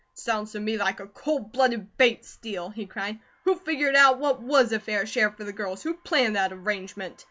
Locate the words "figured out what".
3.53-4.41